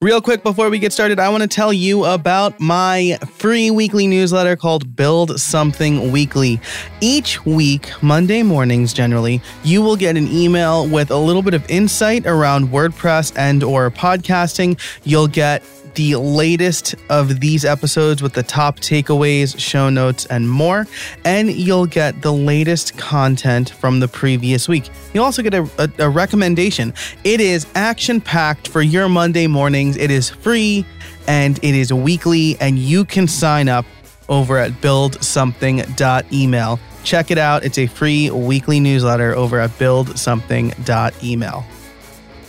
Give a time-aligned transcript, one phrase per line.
[0.00, 4.06] Real quick before we get started, I want to tell you about my free weekly
[4.06, 6.58] newsletter called Build Something Weekly.
[7.02, 11.68] Each week, Monday mornings generally, you will get an email with a little bit of
[11.70, 14.80] insight around WordPress and or podcasting.
[15.04, 15.62] You'll get
[15.94, 20.86] the latest of these episodes with the top takeaways, show notes, and more.
[21.24, 24.90] And you'll get the latest content from the previous week.
[25.12, 26.94] You'll also get a, a, a recommendation.
[27.24, 29.96] It is action packed for your Monday mornings.
[29.96, 30.84] It is free
[31.26, 33.84] and it is weekly, and you can sign up
[34.28, 36.80] over at buildsomething.email.
[37.04, 37.64] Check it out.
[37.64, 41.64] It's a free weekly newsletter over at buildsomething.email.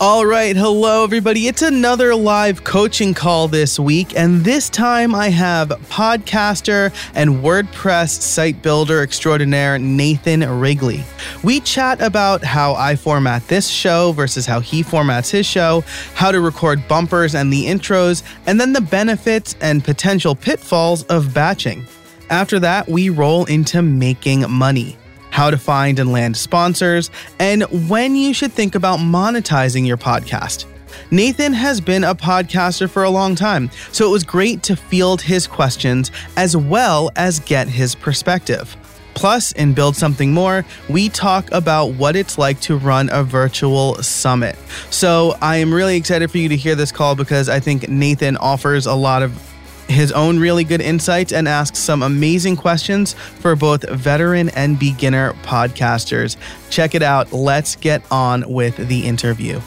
[0.06, 1.48] All right, hello everybody.
[1.48, 8.10] It's another live coaching call this week, and this time I have podcaster and WordPress
[8.10, 11.06] site builder extraordinaire Nathan Wrigley.
[11.42, 15.86] We chat about how I format this show versus how he formats his show,
[16.16, 21.34] how to record bumpers and the intros, and then the benefits and potential pitfalls of
[21.34, 21.88] batching.
[22.30, 24.98] After that, we roll into making money
[25.34, 30.66] how to find and land sponsors, and when you should think about monetizing your podcast.
[31.10, 35.24] Nathan has been a podcaster for a long time, so it was great to field
[35.24, 38.78] his questions as well as get his perspective.
[39.16, 43.96] Plus, in Build Something More, we talk about what it's like to run a virtual
[44.04, 44.56] summit.
[44.92, 48.38] So I am really excited for you to hear this call because I think Nathan
[48.38, 49.53] offers a lot of
[49.94, 55.34] his own really good insights and asks some amazing questions for both veteran and beginner
[55.44, 56.36] podcasters.
[56.70, 57.32] Check it out.
[57.32, 59.62] Let's get on with the interview.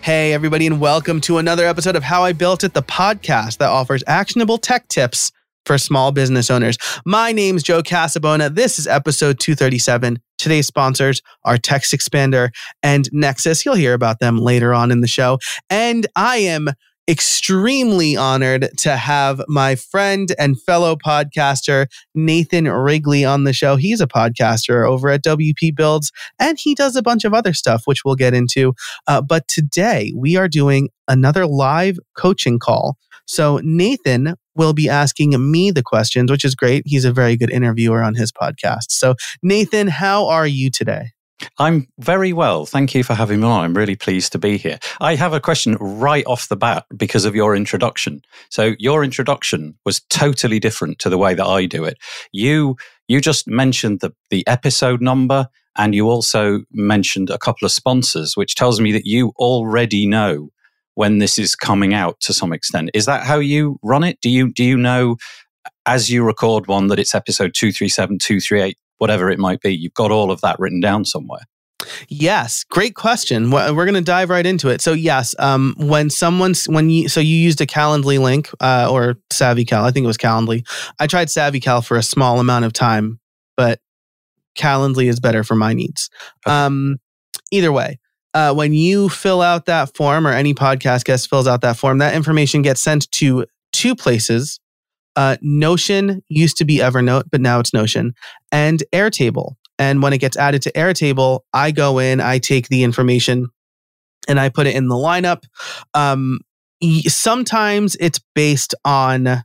[0.00, 3.70] Hey, everybody, and welcome to another episode of How I Built It, the podcast that
[3.70, 5.32] offers actionable tech tips
[5.64, 6.76] for small business owners.
[7.06, 8.54] My name's Joe Casabona.
[8.54, 10.18] This is episode 237.
[10.36, 12.50] Today's sponsors are Text Expander
[12.82, 13.64] and Nexcess.
[13.64, 15.38] You'll hear about them later on in the show.
[15.70, 16.68] And I am
[17.08, 23.76] extremely honored to have my friend and fellow podcaster, Nathan Wrigley, on the show.
[23.76, 27.82] He's a podcaster over at WP Builds, and he does a bunch of other stuff,
[27.84, 28.74] which we'll get into.
[29.06, 32.96] Uh, but today we are doing another live coaching call.
[33.26, 36.84] So Nathan will be asking me the questions, which is great.
[36.86, 38.90] He's a very good interviewer on his podcast.
[38.90, 41.12] So, Nathan, how are you today?
[41.58, 42.66] I'm very well.
[42.66, 43.64] Thank you for having me on.
[43.64, 44.78] I'm really pleased to be here.
[45.00, 48.22] I have a question right off the bat because of your introduction.
[48.50, 51.98] So your introduction was totally different to the way that I do it.
[52.32, 52.76] You
[53.08, 58.36] you just mentioned the the episode number and you also mentioned a couple of sponsors,
[58.36, 60.50] which tells me that you already know
[60.94, 62.90] when this is coming out to some extent.
[62.94, 64.20] Is that how you run it?
[64.20, 65.16] Do you do you know
[65.86, 69.74] as you record one that it's episode 237, 238, whatever it might be.
[69.74, 71.42] You've got all of that written down somewhere.
[72.08, 73.50] Yes, great question.
[73.50, 74.80] We're going to dive right into it.
[74.80, 79.16] So yes, um, when someone's when you so you used a Calendly link uh, or
[79.30, 80.66] SavvyCal, I think it was Calendly.
[80.98, 83.20] I tried SavvyCal for a small amount of time,
[83.56, 83.80] but
[84.56, 86.08] Calendly is better for my needs.
[86.46, 86.96] Um,
[87.50, 87.98] either way,
[88.32, 91.98] uh, when you fill out that form or any podcast guest fills out that form,
[91.98, 94.58] that information gets sent to two places
[95.16, 98.14] uh, Notion used to be Evernote, but now it's Notion,
[98.52, 99.54] and Airtable.
[99.78, 103.48] And when it gets added to Airtable, I go in, I take the information,
[104.28, 105.44] and I put it in the lineup.
[105.94, 106.40] Um,
[107.06, 109.42] sometimes it's based on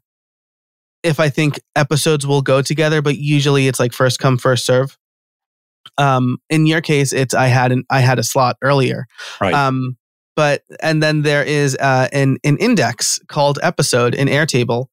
[1.02, 4.98] if I think episodes will go together, but usually it's like first come, first serve.
[5.98, 9.06] Um, in your case, it's I had an I had a slot earlier.
[9.40, 9.54] Right.
[9.54, 9.98] Um,
[10.36, 14.88] but and then there is uh, an an index called episode in Airtable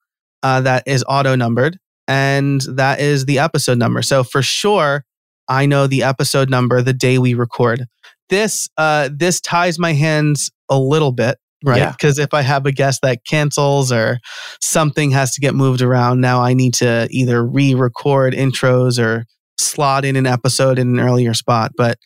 [0.46, 1.76] uh, that is auto numbered,
[2.06, 4.00] and that is the episode number.
[4.00, 5.04] So for sure,
[5.48, 7.86] I know the episode number the day we record.
[8.28, 11.90] This uh, this ties my hands a little bit, right?
[11.90, 12.24] Because yeah.
[12.24, 14.20] if I have a guest that cancels or
[14.62, 19.24] something has to get moved around, now I need to either re-record intros or
[19.58, 21.72] slot in an episode in an earlier spot.
[21.76, 21.98] But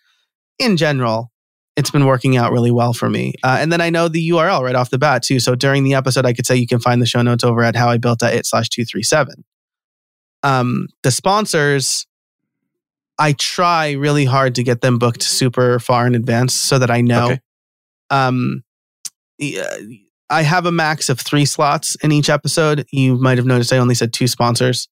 [0.58, 1.30] in general,
[1.76, 3.34] it's been working out really well for me.
[3.42, 5.40] Uh, and then I know the URL right off the bat too.
[5.40, 7.74] So during the episode, I could say you can find the show notes over at
[7.74, 9.44] howibuilt.it slash 237.
[10.42, 12.06] Um, the sponsors,
[13.18, 17.02] I try really hard to get them booked super far in advance so that I
[17.02, 17.26] know.
[17.26, 17.40] Okay.
[18.10, 18.64] Um,
[20.30, 22.86] I have a max of three slots in each episode.
[22.92, 24.88] You might have noticed I only said two sponsors.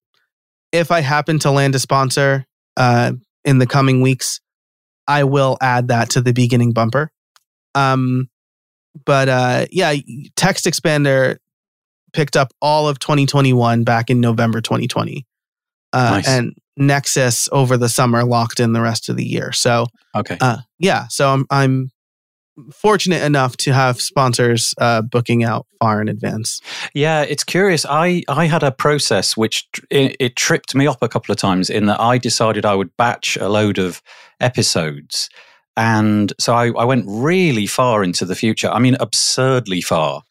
[0.73, 2.47] If I happen to land a sponsor
[2.77, 3.13] uh,
[3.45, 4.41] in the coming weeks,
[5.09, 7.11] I will add that to the beginning bumper.
[7.75, 8.29] Um,
[9.05, 9.95] but uh, yeah,
[10.37, 11.39] TextExpander
[12.13, 15.27] picked up all of 2021 back in November 2020.
[15.93, 16.29] Uh, nice.
[16.29, 19.53] And Nexcess over the summer, locked in the rest of the year.
[19.53, 21.07] So, okay, uh, yeah.
[21.09, 21.91] So I'm I'm
[22.73, 26.61] fortunate enough to have sponsors uh, booking out far in advance.
[26.95, 27.87] Yeah, it's curious.
[27.89, 31.71] I I had a process which it, it tripped me up a couple of times
[31.71, 34.03] in that I decided I would batch a load of
[34.41, 35.29] episodes.
[35.77, 38.69] And so I, I went really far into the future.
[38.69, 40.23] I mean, absurdly far.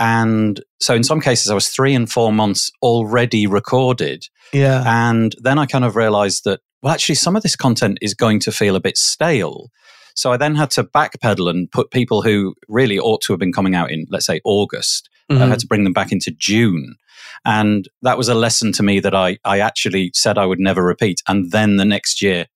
[0.00, 4.24] And so in some cases, I was three and four months already recorded.
[4.52, 4.82] Yeah.
[4.86, 8.40] And then I kind of realized that, well, actually, some of this content is going
[8.40, 9.70] to feel a bit stale.
[10.18, 13.52] So I then had to backpedal and put people who really ought to have been
[13.52, 15.08] coming out in, let's say, August.
[15.30, 15.40] Mm-hmm.
[15.40, 16.96] I had to bring them back into June.
[17.44, 20.82] And that was a lesson to me that I, I actually said I would never
[20.82, 21.22] repeat.
[21.28, 22.46] And then the next year,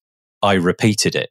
[0.41, 1.29] I repeated it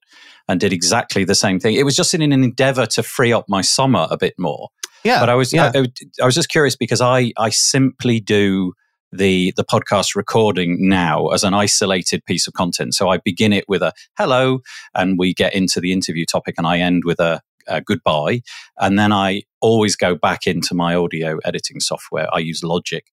[0.48, 1.74] and did exactly the same thing.
[1.74, 4.68] It was just in an endeavor to free up my summer a bit more.
[5.04, 5.20] Yeah.
[5.20, 5.70] But I was yeah.
[5.74, 5.84] I,
[6.22, 8.72] I, was just curious because I I simply do
[9.12, 12.94] the the podcast recording now as an isolated piece of content.
[12.94, 14.60] So I begin it with a hello
[14.94, 18.42] and we get into the interview topic and I end with a, a goodbye
[18.78, 22.28] and then I always go back into my audio editing software.
[22.32, 23.04] I use Logic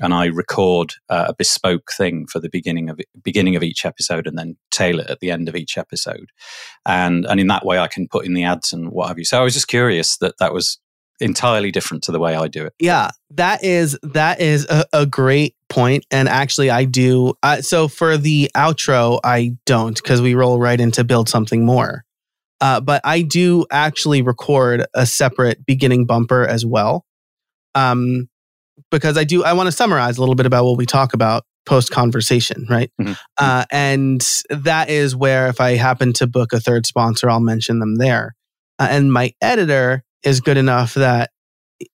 [0.00, 4.26] and I record uh, a bespoke thing for the beginning of beginning of each episode,
[4.26, 6.30] and then tailor it at the end of each episode,
[6.84, 9.24] and and in that way I can put in the ads and what have you.
[9.24, 10.78] So I was just curious that that was
[11.20, 12.74] entirely different to the way I do it.
[12.78, 17.34] Yeah, that is that is a, a great point, and actually I do.
[17.42, 22.04] Uh, so for the outro, I don't because we roll right into build something more.
[22.60, 27.04] Uh, but I do actually record a separate beginning bumper as well.
[27.74, 28.28] Um,
[28.90, 31.44] because I do I want to summarize a little bit about what we talk about
[31.66, 32.90] post conversation, right?
[33.00, 33.12] Mm-hmm.
[33.36, 37.80] Uh, and that is where if I happen to book a third sponsor, I'll mention
[37.80, 38.34] them there.
[38.78, 41.30] Uh, and my editor is good enough that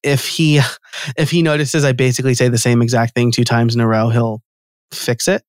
[0.03, 0.61] if he
[1.17, 4.09] if he notices I basically say the same exact thing two times in a row,
[4.09, 4.43] he'll
[4.93, 5.43] fix it.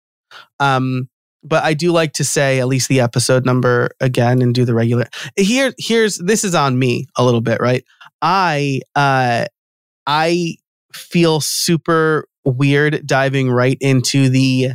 [0.60, 1.10] Um,
[1.44, 4.74] but I do like to say at least the episode number again and do the
[4.74, 5.08] regular.
[5.36, 7.84] Here, here's this is on me a little bit, right?
[8.22, 9.46] I uh,
[10.08, 10.56] I
[10.94, 14.72] feel super weird diving right into the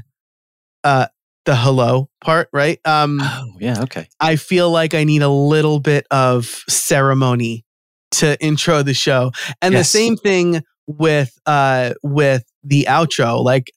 [0.84, 1.06] uh
[1.44, 2.78] the hello part, right?
[2.84, 4.08] Um Oh, yeah, okay.
[4.20, 7.64] I feel like I need a little bit of ceremony
[8.12, 9.32] to intro the show.
[9.62, 9.92] And yes.
[9.92, 13.42] the same thing with uh with the outro.
[13.42, 13.70] Like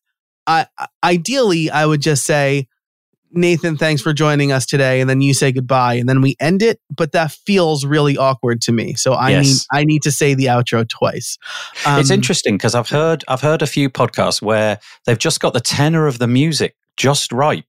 [0.48, 0.66] I
[1.04, 2.68] ideally I would just say
[3.34, 5.00] Nathan, thanks for joining us today.
[5.00, 6.80] And then you say goodbye and then we end it.
[6.90, 8.96] But that feels really awkward to me.
[8.96, 9.46] So I yes.
[9.46, 11.38] need I need to say the outro twice.
[11.86, 15.54] Um, it's interesting because I've heard I've heard a few podcasts where they've just got
[15.54, 17.66] the tenor of the music just right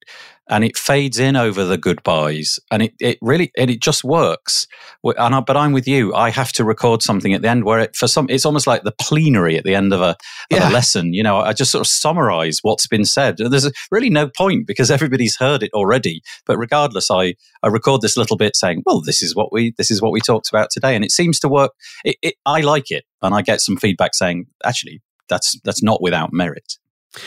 [0.53, 4.69] and it fades in over the goodbyes and it, it really and it just works.
[5.03, 6.15] And I, but i'm with you.
[6.15, 8.85] I have to record something at the end where it for some it's almost like
[8.85, 10.17] the plenary at the end of a, of
[10.51, 10.69] yeah.
[10.69, 13.39] a lesson you know i just sort of summarize what's been said.
[13.39, 16.21] There's really no point because everybody's heard it already.
[16.45, 19.91] But regardless i i record this little bit saying well this is what we this
[19.91, 21.73] is what we talked about today and it seems to work.
[22.05, 25.01] It, it, i like it and i get some feedback saying actually
[25.31, 26.77] that's that's not without merit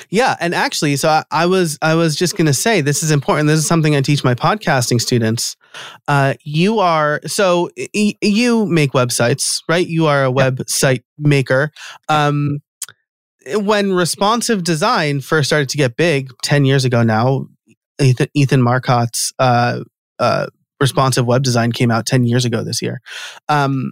[0.10, 3.12] yeah, and actually, so I, I was I was just going to say this is
[3.12, 3.48] important.
[3.48, 5.56] This is something I teach my podcasting students.
[6.08, 9.86] Uh, you are so you make websites, right?
[9.86, 11.72] You are a website maker.
[12.10, 12.60] Um,
[13.54, 17.48] when responsive design first started to get big ten years ago now,
[18.02, 19.82] Ethan, Ethan Marcotte's uh,
[20.18, 20.48] uh,
[20.80, 23.02] responsive web design came out ten years ago this year,
[23.50, 23.92] um,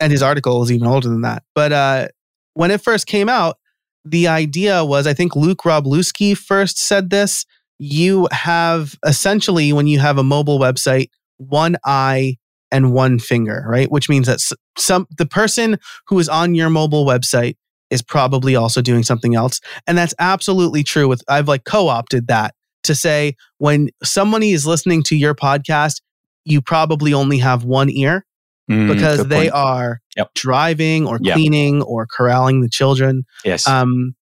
[0.00, 1.42] and his article is even older than that.
[1.54, 2.08] But uh,
[2.54, 3.58] when it first came out
[4.06, 7.44] the idea was I think Luke Wroblewski first said this.
[7.78, 12.36] You have essentially, when you have a mobile website, one eye
[12.70, 13.90] and one finger, right?
[13.90, 14.40] Which means that
[14.78, 17.56] some the person who is on your mobile website
[17.90, 19.60] is probably also doing something else.
[19.86, 25.02] And that's absolutely true with I've like co-opted that to say when somebody is listening
[25.04, 26.00] to your podcast,
[26.44, 28.24] you probably only have one ear
[28.70, 30.32] mm, because they are yep.
[30.34, 31.34] driving or yep.
[31.34, 33.24] cleaning or corralling the children.
[33.44, 33.66] Yes.
[33.66, 34.14] Um,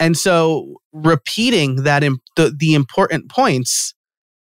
[0.00, 3.94] and so repeating that imp- the, the important points,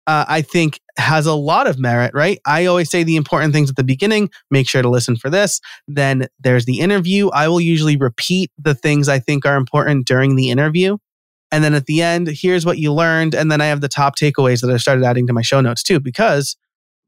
[0.06, 2.38] uh, I think has a lot of merit, right?
[2.46, 5.61] I always say the important things at the beginning, make sure to listen for this.
[5.88, 7.30] Then there's the interview.
[7.30, 10.99] I will usually repeat the things I think are important during the interview.
[11.50, 13.34] And then at the end, here's what you learned.
[13.34, 15.82] And then I have the top takeaways that I started adding to my show notes
[15.82, 16.56] too, because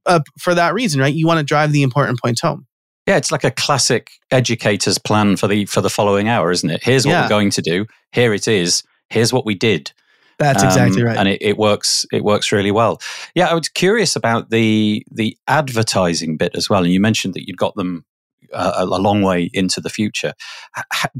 [0.07, 1.15] uh, for that reason, right?
[1.15, 2.67] You want to drive the important points home.
[3.07, 6.83] Yeah, it's like a classic educator's plan for the for the following hour, isn't it?
[6.83, 7.23] Here's what yeah.
[7.23, 7.87] we're going to do.
[8.13, 8.83] Here it is.
[9.11, 9.93] Here's what we did.
[10.39, 12.05] That's um, exactly right, and it, it, works.
[12.13, 13.01] It works really well.
[13.35, 17.47] Yeah, I was curious about the the advertising bit as well, and you mentioned that
[17.47, 18.05] you'd got them
[18.53, 20.35] uh, a long way into the future.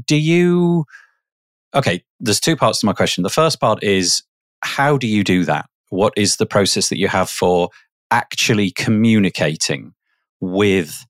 [0.05, 0.85] Do you?
[1.73, 3.23] Okay, there's two parts to my question.
[3.23, 4.23] The first part is
[4.61, 5.67] how do you do that?
[5.89, 7.69] What is the process that you have for
[8.11, 9.93] actually communicating
[10.39, 11.05] with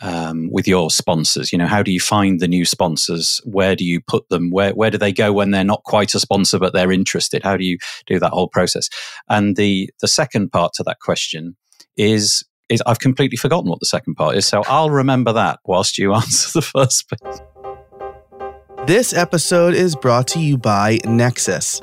[0.00, 1.52] um, with your sponsors?
[1.52, 3.40] You know, how do you find the new sponsors?
[3.44, 4.50] Where do you put them?
[4.50, 7.42] Where where do they go when they're not quite a sponsor but they're interested?
[7.42, 8.88] How do you do that whole process?
[9.28, 11.56] And the the second part to that question
[11.96, 15.98] is is I've completely forgotten what the second part is, so I'll remember that whilst
[15.98, 17.42] you answer the first bit.
[18.86, 21.80] This episode is brought to you by Nexcess.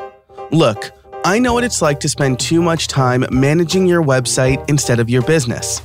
[0.51, 0.91] Look,
[1.25, 5.09] I know what it's like to spend too much time managing your website instead of
[5.09, 5.81] your business.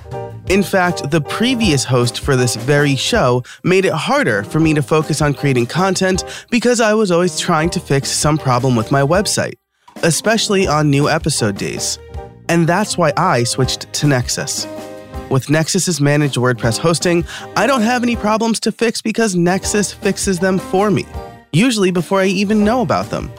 [0.48, 4.82] In fact, the previous host for this very show made it harder for me to
[4.82, 9.00] focus on creating content because I was always trying to fix some problem with my
[9.00, 9.54] website,
[10.04, 11.98] especially on new episode days.
[12.48, 14.70] And that's why I switched to Nexcess.
[15.30, 17.24] With Nexcess's managed WordPress hosting,
[17.56, 21.06] I don't have any problems to fix because Nexcess fixes them for me,
[21.54, 23.30] usually before I even know about them.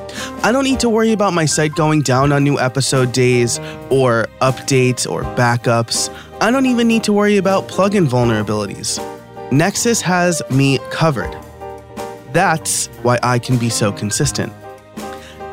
[0.44, 4.28] I don't need to worry about my site going down on new episode days, or
[4.42, 6.10] updates, or backups.
[6.42, 9.00] I don't even need to worry about plugin vulnerabilities.
[9.50, 11.36] Nexcess has me covered.
[12.34, 14.52] That's why I can be so consistent.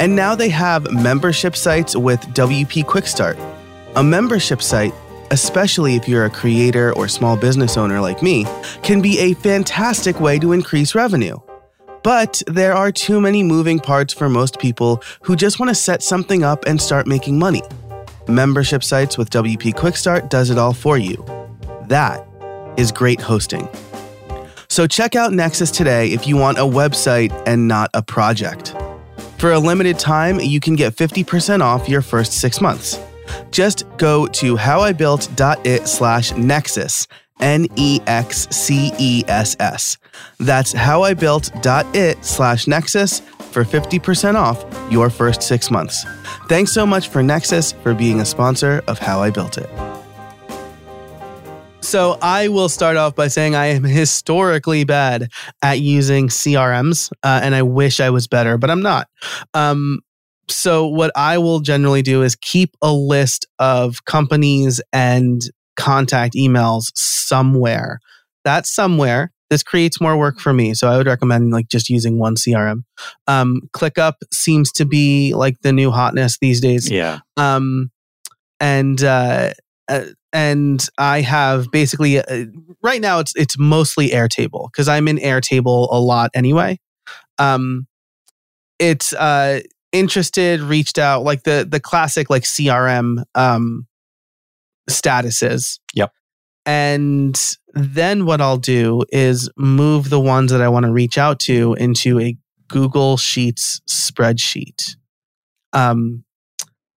[0.00, 3.38] And now they have membership sites with WP Quick Start.
[3.94, 4.94] A membership site
[5.32, 8.46] especially if you're a creator or small business owner like me,
[8.82, 11.36] can be a fantastic way to increase revenue.
[12.02, 16.02] But there are too many moving parts for most people who just want to set
[16.02, 17.62] something up and start making money.
[18.28, 21.24] Membership sites with WP Quickstart does it all for you.
[21.88, 22.26] That
[22.76, 23.68] is great hosting.
[24.68, 28.74] So check out Nexcess today if you want a website and not a project.
[29.38, 32.98] For a limited time, you can get 50% off your first six months.
[33.50, 37.06] Just go to howibuilt.it slash nexcess,
[37.42, 39.98] N E X C E S S.
[40.38, 43.20] That's howibuilt.it slash nexcess
[43.52, 46.04] for 50% off your first six months.
[46.48, 49.68] Thanks so much for Nexcess for being a sponsor of How I Built It.
[51.80, 55.30] So I will start off by saying I am historically bad
[55.60, 59.08] at using CRMs, uh, and I wish I was better, but I'm not.
[59.52, 60.00] Um,
[60.48, 65.42] so what I will generally do is keep a list of companies and
[65.76, 68.00] contact emails somewhere.
[68.44, 70.72] That somewhere this creates more work for me.
[70.72, 72.84] So I would recommend like just using one CRM.
[73.26, 76.90] Um, ClickUp seems to be like the new hotness these days.
[76.90, 77.18] Yeah.
[77.36, 77.90] Um,
[78.60, 79.52] and uh,
[79.88, 82.46] uh, and I have basically uh,
[82.82, 86.80] right now it's it's mostly Airtable because I'm in Airtable a lot anyway.
[87.38, 87.86] Um,
[88.78, 89.60] it's uh
[89.92, 93.86] interested, reached out, like the the classic like CRM um
[94.88, 95.78] statuses.
[95.94, 96.12] Yep.
[96.64, 101.38] And then what I'll do is move the ones that I want to reach out
[101.40, 102.36] to into a
[102.68, 104.96] Google Sheets spreadsheet.
[105.72, 106.24] Um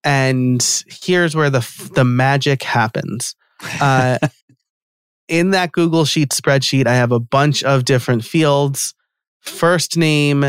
[0.03, 3.35] and here's where the the magic happens.
[3.81, 4.19] Uh
[5.27, 8.93] in that Google Sheets spreadsheet, I have a bunch of different fields
[9.45, 10.45] first name,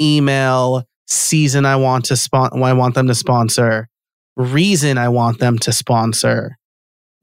[0.00, 3.88] email, season I want to spon- I want them to sponsor,
[4.36, 6.57] reason I want them to sponsor,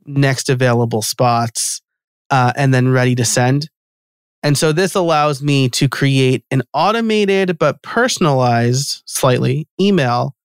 [0.06, 1.82] next available spots,
[2.30, 3.70] uh, and then ready to send.
[4.44, 10.36] And so this allows me to create an automated but personalized, slightly, email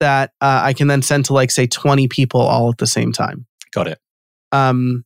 [0.00, 3.12] that uh, I can then send to like say 20 people all at the same
[3.12, 3.46] time.
[3.72, 3.98] Got it.
[4.52, 5.04] Um,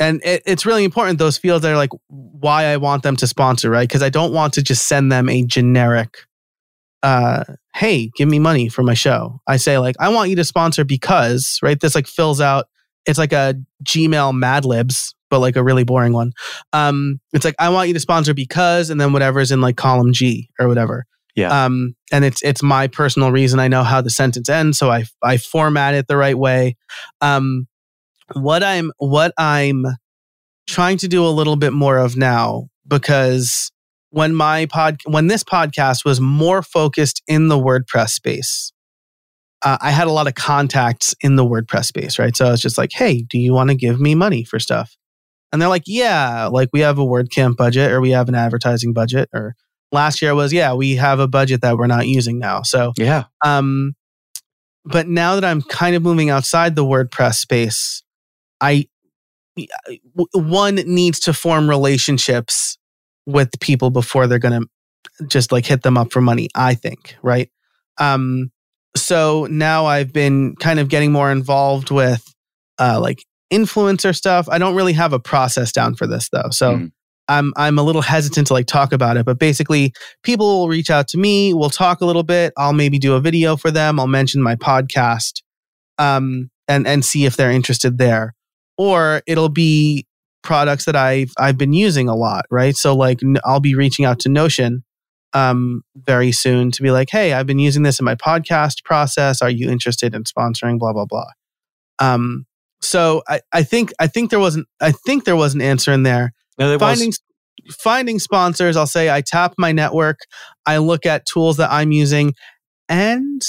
[0.00, 3.70] and it, it's really important those fields are like why I want them to sponsor,
[3.70, 3.88] right?
[3.88, 6.16] Because I don't want to just send them a generic
[7.02, 9.40] uh, hey, give me money for my show.
[9.46, 11.78] I say like, I want you to sponsor because, right?
[11.78, 12.66] This like fills out.
[13.06, 13.54] It's like a
[13.84, 16.32] Gmail Mad Libs, but like a really boring one.
[16.72, 19.76] Um, it's like I want you to sponsor because, and then whatever is in like
[19.76, 21.04] column G or whatever.
[21.34, 21.64] Yeah.
[21.64, 23.58] Um, and it's it's my personal reason.
[23.58, 26.76] I know how the sentence ends, so I I format it the right way.
[27.20, 27.66] Um,
[28.34, 29.84] what I'm what I'm
[30.66, 33.70] trying to do a little bit more of now because
[34.10, 38.71] when my pod when this podcast was more focused in the WordPress space.
[39.64, 42.36] Uh, I had a lot of contacts in the WordPress space, right?
[42.36, 44.96] So I was just like, "Hey, do you want to give me money for stuff?"
[45.52, 48.92] And they're like, "Yeah, like we have a WordCamp budget or we have an advertising
[48.92, 49.54] budget." Or
[49.92, 53.24] last year was, "Yeah, we have a budget that we're not using now." So yeah,
[53.44, 53.94] um,
[54.84, 58.02] but now that I'm kind of moving outside the WordPress space,
[58.60, 58.86] I
[60.32, 62.78] one needs to form relationships
[63.26, 67.16] with people before they're going to just like hit them up for money, I think,
[67.22, 67.50] right?
[67.98, 68.50] Um,
[68.96, 72.22] so now I've been kind of getting more involved with
[72.78, 74.48] uh, like influencer stuff.
[74.48, 76.48] I don't really have a process down for this though.
[76.50, 76.92] So mm.
[77.28, 80.90] I'm I'm a little hesitant to like talk about it, but basically people will reach
[80.90, 84.00] out to me, we'll talk a little bit, I'll maybe do a video for them,
[84.00, 85.42] I'll mention my podcast
[85.98, 88.34] um and and see if they're interested there.
[88.78, 90.06] Or it'll be
[90.42, 92.74] products that I've I've been using a lot, right?
[92.74, 94.84] So like I'll be reaching out to Notion
[95.34, 99.42] um very soon to be like, "Hey, I've been using this in my podcast process.
[99.42, 101.30] Are you interested in sponsoring blah blah blah."
[101.98, 102.46] Um
[102.80, 106.02] so I, I think I think there wasn't I think there was an answer in
[106.02, 106.32] there.
[106.58, 107.22] No, there finding was.
[107.78, 110.20] finding sponsors, I'll say I tap my network,
[110.66, 112.34] I look at tools that I'm using,
[112.88, 113.40] and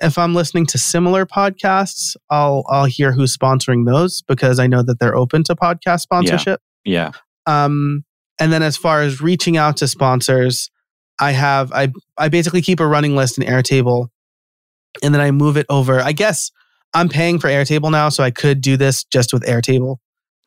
[0.00, 4.82] if I'm listening to similar podcasts, I'll I'll hear who's sponsoring those because I know
[4.82, 6.60] that they're open to podcast sponsorship.
[6.84, 7.12] Yeah.
[7.46, 8.04] Um,
[8.38, 10.70] and then as far as reaching out to sponsors,
[11.20, 14.08] I have I I basically keep a running list in Airtable,
[15.02, 16.00] and then I move it over.
[16.00, 16.50] I guess
[16.94, 19.96] I'm paying for Airtable now, so I could do this just with Airtable.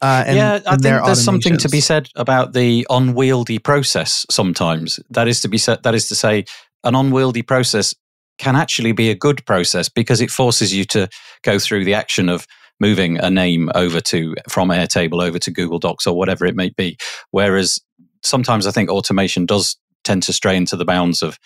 [0.01, 4.99] Uh, and, yeah, I think there's something to be said about the unwieldy process sometimes.
[5.11, 6.45] That is to be said that is to say
[6.83, 7.93] an unwieldy process
[8.39, 11.07] can actually be a good process because it forces you to
[11.43, 12.47] go through the action of
[12.79, 16.69] moving a name over to from Airtable over to Google Docs or whatever it may
[16.69, 16.97] be.
[17.29, 17.79] Whereas
[18.23, 21.37] sometimes I think automation does tend to stray into the bounds of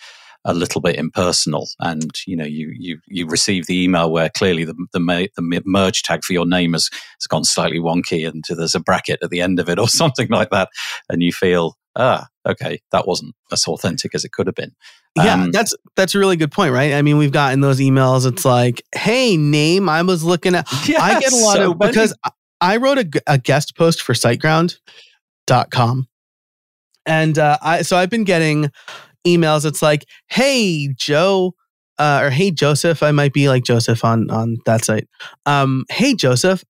[0.44, 4.64] a little bit impersonal, and you know you you you receive the email where clearly
[4.64, 8.44] the the, ma- the merge tag for your name has has gone slightly wonky, and
[8.48, 10.68] there's a bracket at the end of it or something like that,
[11.08, 14.72] and you feel ah okay that wasn't as authentic as it could have been.
[15.16, 16.92] Yeah, Um, that's that's a really good point, right?
[16.92, 18.24] I mean, we've gotten those emails.
[18.30, 19.88] It's like, hey, name.
[19.88, 20.66] I was looking at.
[20.72, 26.08] I get a lot so of because I- I wrote a guest post for SiteGround.com,
[27.06, 28.70] and uh, I so I've been getting
[29.26, 29.64] emails.
[29.64, 31.54] It's like, hey, Joe.
[31.98, 35.08] Uh, or hey Joseph, I might be like Joseph on on that site.
[35.46, 36.62] Um, hey Joseph,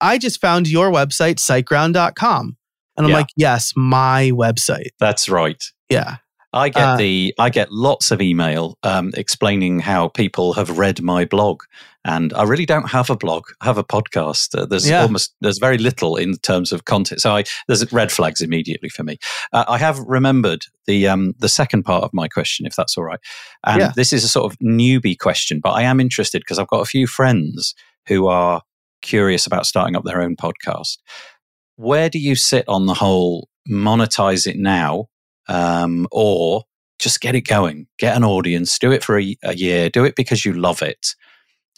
[0.00, 2.56] I just found your website, siteground.com.
[2.96, 3.16] And I'm Yeah.
[3.18, 4.88] like, yes, my website.
[4.98, 5.62] that's right.
[5.88, 6.16] Yeah.
[6.52, 11.02] I get Uh, the I get lots of email um, explaining how people have read
[11.02, 11.62] my blog,
[12.06, 13.44] and I really don't have a blog.
[13.60, 14.58] I have a podcast.
[14.58, 15.02] Uh, there's Yeah.
[15.02, 19.02] almost there's very little in terms of content, so I, there's red flags immediately for
[19.04, 19.18] me.
[19.52, 23.04] Uh, I have remembered the um, the second part of my question, if that's all
[23.04, 23.20] right.
[23.66, 23.92] And Yeah.
[23.94, 26.86] this is a sort of newbie question, but I am interested because I've got a
[26.86, 27.74] few friends
[28.06, 28.62] who are
[29.02, 30.96] curious about starting up their own podcast.
[31.76, 35.08] Where do you sit on the whole monetize it now?
[35.48, 36.64] Um, or
[36.98, 40.16] just get it going, get an audience, do it for a, a year, do it
[40.16, 41.14] because you love it,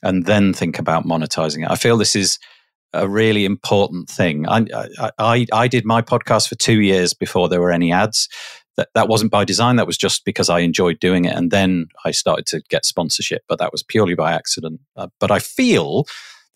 [0.03, 1.71] and then think about monetizing it.
[1.71, 2.39] I feel this is
[2.93, 4.49] a really important thing.
[4.49, 4.67] I,
[5.19, 8.29] I, I, did my podcast for two years before there were any ads.
[8.77, 9.77] That, that wasn't by design.
[9.77, 11.37] That was just because I enjoyed doing it.
[11.37, 14.81] And then I started to get sponsorship, but that was purely by accident.
[14.97, 16.07] Uh, but I feel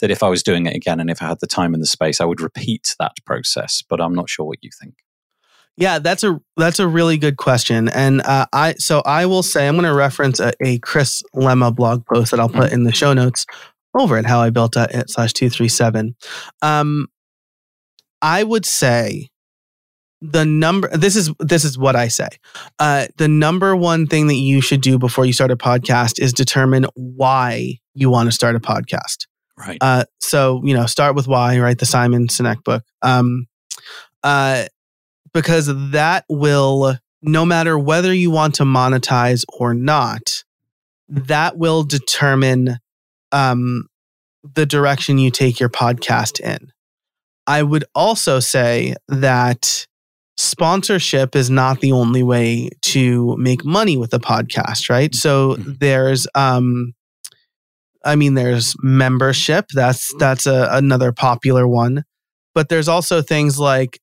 [0.01, 1.87] that if I was doing it again and if I had the time and the
[1.87, 3.83] space, I would repeat that process.
[3.89, 4.95] But I'm not sure what you think.
[5.77, 9.67] Yeah, that's a that's a really good question, and uh, I so I will say
[9.67, 12.93] I'm going to reference a, a Chris Lema blog post that I'll put in the
[12.93, 13.45] show notes
[13.99, 16.15] over at how I built it slash two three seven.
[16.63, 17.09] Um,
[18.23, 19.31] I would say
[20.21, 22.29] the number this is this is what I say.
[22.79, 26.33] Uh, the number one thing that you should do before you start a podcast is
[26.33, 29.27] determine why you want to start a podcast.
[29.59, 29.79] Right.
[29.81, 31.79] Uh, so you know, start with why, right?
[31.79, 32.85] The Simon Sinek book.
[33.03, 33.47] Um,
[34.23, 34.65] uh,
[35.35, 40.45] because that will, no matter whether you want to monetize or not,
[41.09, 42.79] that will determine
[43.33, 43.87] um,
[44.55, 46.71] the direction you take your podcast in.
[47.47, 49.87] I would also say that
[50.37, 55.15] sponsorship is not the only way to make money with a podcast, right?
[55.15, 55.79] So Mhm.
[55.79, 56.95] there's um
[58.05, 62.05] I mean there's membership, that's that's a, another popular one,
[62.55, 63.99] but there's also things like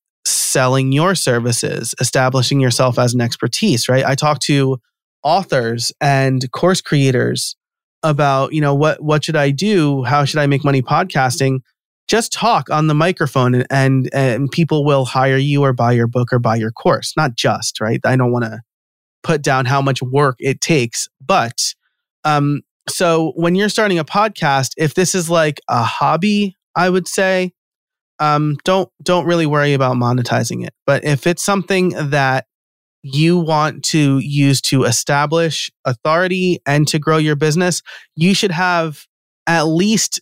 [0.52, 4.04] selling your services, establishing yourself as an expertise, right?
[4.04, 4.78] I talk to
[5.22, 7.56] authors and course creators
[8.02, 10.02] about, you know, what what should I do?
[10.04, 11.60] How should I make money podcasting?
[12.08, 16.08] Just talk on the microphone and and, and people will hire you or buy your
[16.08, 17.14] book or buy your course.
[17.16, 18.00] Not just, right?
[18.04, 18.60] I don't want to
[19.22, 21.74] put down how much work it takes, but
[22.24, 27.06] um so when you're starting a podcast, if this is like a hobby, I would
[27.06, 27.52] say
[28.22, 30.72] um, don't don't really worry about monetizing it.
[30.86, 32.46] But if it's something that
[33.02, 37.82] you want to use to establish authority and to grow your business,
[38.14, 39.06] you should have
[39.48, 40.20] at least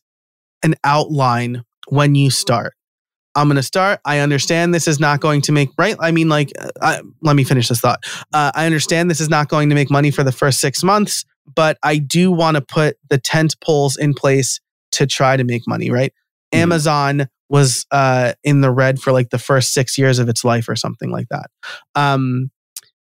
[0.63, 2.73] an outline when you start.
[3.35, 4.01] I'm going to start.
[4.07, 5.95] I understand this is not going to make right.
[6.01, 8.03] I mean, like, uh, I, let me finish this thought.
[8.33, 11.27] Uh, I understand this is not going to make money for the first six months,
[11.55, 14.59] but I do want to put the tent poles in place
[14.93, 15.91] to try to make money.
[15.91, 16.15] Right
[16.53, 20.69] Amazon was uh, in the red for like the first six years of its life
[20.69, 21.51] or something like that.
[21.95, 22.51] Um,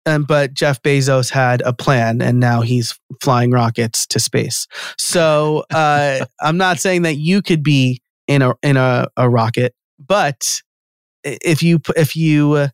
[0.06, 4.66] and but Jeff Bezos had a plan, and now he's flying rockets to space.
[4.98, 9.74] So uh, I'm not saying that you could be in a in a, a rocket,
[9.98, 10.62] but
[11.22, 12.68] if you if you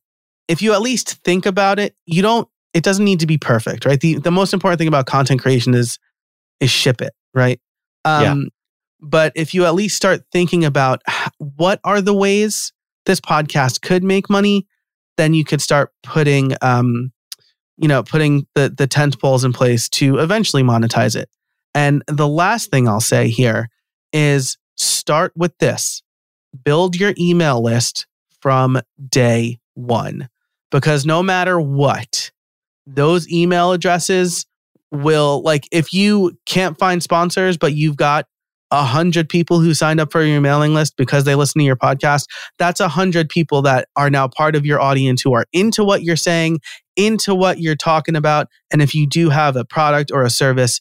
[0.48, 2.48] if you at least think about it, you don't.
[2.74, 3.98] It doesn't need to be perfect, right?
[3.98, 5.98] The the most important thing about content creation is
[6.61, 7.61] is ship it, right?
[8.05, 8.35] Um, yeah.
[9.00, 11.02] But if you at least start thinking about
[11.38, 12.72] what are the ways
[13.04, 14.66] this podcast could make money,
[15.16, 17.12] then you could start putting, um,
[17.76, 21.28] you know, putting the the tent poles in place to eventually monetize it.
[21.74, 23.68] And the last thing I'll say here
[24.12, 26.02] is start with this:
[26.64, 28.06] build your email list
[28.40, 30.28] from day one,
[30.70, 32.30] because no matter what,
[32.87, 34.46] those email addresses
[34.92, 38.26] will like if you can't find sponsors but you've got
[38.70, 41.76] a hundred people who signed up for your mailing list because they listen to your
[41.76, 42.26] podcast,
[42.59, 46.02] that's a hundred people that are now part of your audience who are into what
[46.02, 46.61] you're saying,
[46.96, 48.48] into what you're talking about.
[48.72, 50.81] And if you do have a product or a service,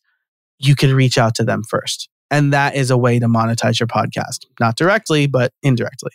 [0.57, 2.09] you can reach out to them first.
[2.31, 6.11] And that is a way to monetize your podcast, not directly, but indirectly.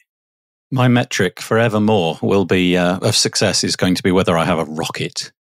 [0.73, 4.59] My metric forevermore will be uh, of success is going to be whether I have
[4.59, 5.33] a rocket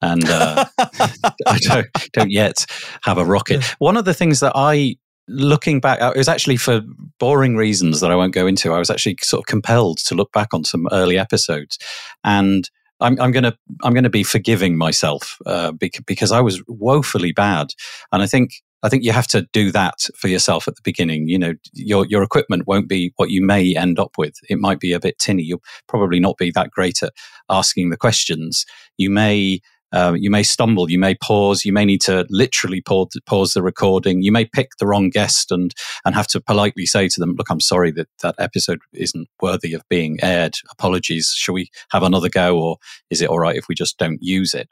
[0.00, 2.66] and uh, I don't, don't yet
[3.02, 3.64] have a rocket.
[3.78, 4.96] One of the things that I
[5.28, 6.82] looking back, uh, it was actually for
[7.18, 8.72] boring reasons that I won't go into.
[8.72, 11.78] I was actually sort of compelled to look back on some early episodes,
[12.24, 12.68] and
[13.00, 17.68] I'm, I'm gonna I'm gonna be forgiving myself uh, because I was woefully bad,
[18.12, 21.28] and I think I think you have to do that for yourself at the beginning.
[21.28, 24.34] You know, your your equipment won't be what you may end up with.
[24.48, 25.42] It might be a bit tinny.
[25.42, 27.12] You'll probably not be that great at
[27.48, 28.64] asking the questions.
[28.98, 29.60] You may
[29.92, 33.62] uh, you may stumble, you may pause, you may need to literally pause, pause the
[33.62, 34.22] recording.
[34.22, 35.74] You may pick the wrong guest and
[36.04, 39.74] and have to politely say to them, "Look, I'm sorry that that episode isn't worthy
[39.74, 40.56] of being aired.
[40.70, 41.32] Apologies.
[41.36, 42.76] Shall we have another go, or
[43.10, 44.68] is it all right if we just don't use it?"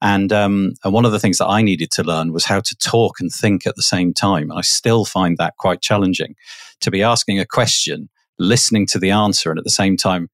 [0.00, 2.76] And um, and one of the things that I needed to learn was how to
[2.76, 4.50] talk and think at the same time.
[4.50, 6.34] And I still find that quite challenging
[6.80, 8.08] to be asking a question,
[8.38, 10.28] listening to the answer, and at the same time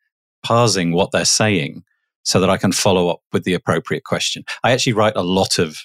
[0.44, 1.82] parsing what they're saying
[2.24, 4.44] so that I can follow up with the appropriate question.
[4.62, 5.78] I actually write a lot of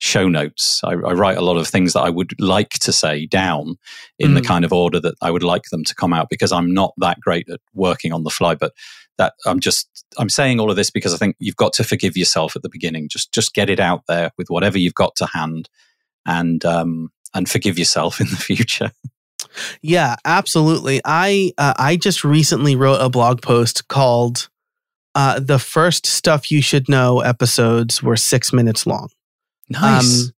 [0.00, 0.80] show notes.
[0.84, 3.76] I, I write a lot of things that I would like to say down
[4.18, 4.34] in mm.
[4.34, 6.94] the kind of order that I would like them to come out because I'm not
[6.98, 8.54] that great at working on the fly.
[8.54, 8.72] But
[9.18, 12.16] that I'm just I'm saying all of this because I think you've got to forgive
[12.16, 13.08] yourself at the beginning.
[13.08, 15.68] Just just get it out there with whatever you've got to hand,
[16.24, 18.92] and um, and forgive yourself in the future.
[19.82, 21.00] Yeah, absolutely.
[21.04, 24.48] I uh, I just recently wrote a blog post called
[25.18, 29.08] uh, the first stuff you should know episodes were six minutes long.
[29.68, 30.26] Nice.
[30.26, 30.30] Um,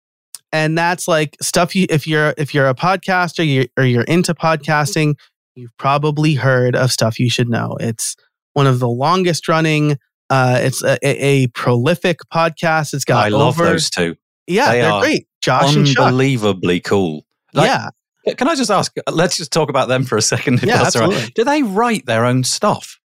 [0.53, 4.33] and that's like stuff you if you're if you're a podcaster you're, or you're into
[4.33, 5.17] podcasting,
[5.55, 7.77] you've probably heard of stuff you should know.
[7.79, 8.17] It's
[8.55, 9.99] one of the longest running.
[10.31, 12.95] Uh, it's a, a, a prolific podcast.
[12.95, 14.17] It's got I love those two.
[14.47, 15.27] Yeah, they are great.
[15.43, 17.27] Josh unbelievably cool.
[17.53, 18.35] Like, yeah.
[18.35, 18.95] Can I just ask?
[19.13, 20.63] Let's just talk about them for a second.
[20.63, 21.17] yeah, absolutely.
[21.17, 21.35] Right.
[21.35, 23.00] Do they write their own stuff?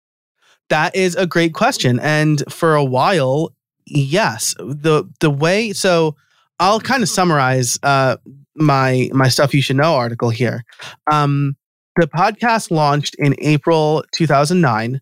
[0.69, 1.99] That is a great question.
[1.99, 3.54] And for a while,
[3.86, 4.56] yes.
[4.60, 6.15] The the way so
[6.60, 8.17] I'll kind of summarize uh,
[8.56, 10.63] my my stuff you should know article here.
[11.12, 11.56] Um,
[11.97, 14.99] the podcast launched in April 2009,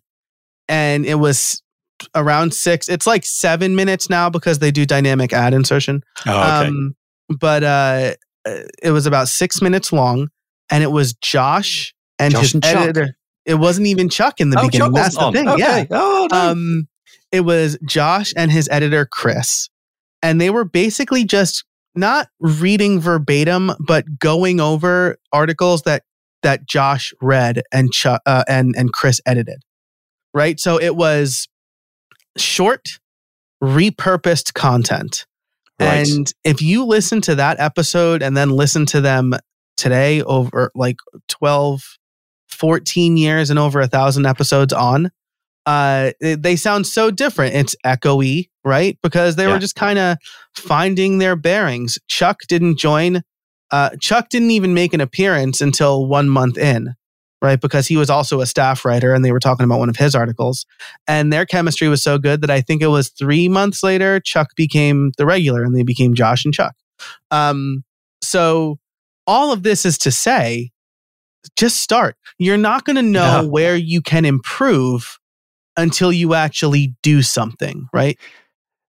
[0.68, 1.62] and it was
[2.14, 2.88] around six.
[2.88, 6.02] It's like seven minutes now because they do dynamic ad insertion.
[6.26, 6.68] Oh, okay.
[6.68, 6.96] Um,
[7.38, 8.14] but uh,
[8.82, 10.28] it was about six minutes long,
[10.70, 13.16] and it was Josh and Josh his and editor.
[13.46, 14.92] It wasn't even Chuck in the oh, beginning.
[14.92, 15.32] That's the on.
[15.32, 15.48] thing.
[15.48, 15.60] Okay.
[15.60, 15.86] Yeah.
[15.90, 16.50] Oh, nice.
[16.50, 16.88] Um,
[17.30, 19.68] it was Josh and his editor Chris,
[20.22, 26.04] and they were basically just not reading verbatim, but going over articles that
[26.42, 29.62] that Josh read and Chuck uh, and and Chris edited.
[30.32, 30.58] Right.
[30.58, 31.48] So it was
[32.36, 32.98] short,
[33.62, 35.26] repurposed content.
[35.80, 36.08] Right.
[36.08, 39.34] And if you listen to that episode and then listen to them
[39.76, 40.96] today over like
[41.28, 41.82] 12
[42.54, 45.10] 14 years and over a thousand episodes on,
[45.66, 47.54] uh, they sound so different.
[47.54, 48.98] It's echoey, right?
[49.02, 49.52] Because they yeah.
[49.52, 50.18] were just kind of
[50.54, 51.98] finding their bearings.
[52.06, 53.22] Chuck didn't join.
[53.70, 56.94] Uh, Chuck didn't even make an appearance until one month in,
[57.40, 57.60] right?
[57.60, 60.14] Because he was also a staff writer and they were talking about one of his
[60.14, 60.66] articles.
[61.08, 64.48] And their chemistry was so good that I think it was three months later, Chuck
[64.56, 66.74] became the regular and they became Josh and Chuck.
[67.30, 67.84] Um,
[68.22, 68.78] so
[69.26, 70.70] all of this is to say
[71.56, 72.16] just start.
[72.38, 73.48] You're not going to know yeah.
[73.48, 75.18] where you can improve
[75.76, 78.18] until you actually do something, right?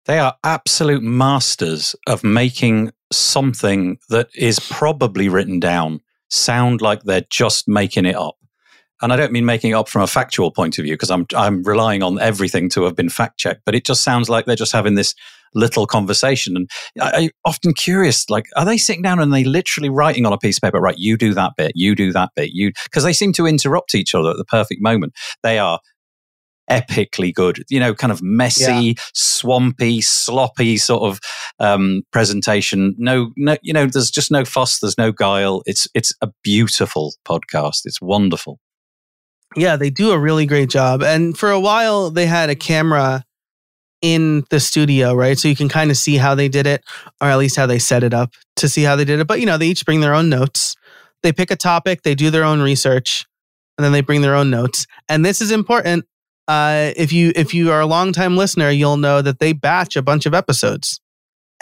[0.05, 7.25] They are absolute masters of making something that is probably written down sound like they're
[7.29, 8.37] just making it up.
[9.01, 11.25] and I don't mean making it up from a factual point of view because I'm
[11.35, 14.55] I'm relying on everything to have been fact checked, but it just sounds like they're
[14.55, 15.13] just having this
[15.53, 16.55] little conversation.
[16.55, 20.33] And I, I often curious, like, are they sitting down and they literally writing on
[20.33, 20.97] a piece of paper, right?
[20.97, 24.15] You do that bit, you do that bit, you because they seem to interrupt each
[24.15, 25.13] other at the perfect moment.
[25.43, 25.79] They are
[26.69, 27.63] epically good.
[27.69, 28.93] You know, kind of messy, yeah.
[29.13, 31.19] swampy, sloppy sort of
[31.59, 32.95] um, presentation.
[32.97, 34.79] No, no, you know, there's just no fuss.
[34.79, 35.61] There's no guile.
[35.65, 37.81] It's it's a beautiful podcast.
[37.85, 38.59] It's wonderful.
[39.55, 41.03] Yeah, they do a really great job.
[41.03, 43.25] And for a while, they had a camera
[44.01, 45.37] in the studio, right?
[45.37, 46.83] So you can kind of see how they did it,
[47.21, 49.27] or at least how they set it up to see how they did it.
[49.27, 50.75] But you know, they each bring their own notes.
[51.23, 53.27] They pick a topic, they do their own research,
[53.77, 54.87] and then they bring their own notes.
[55.07, 56.05] And this is important
[56.47, 60.01] uh, if you if you are a longtime listener, you'll know that they batch a
[60.01, 60.99] bunch of episodes,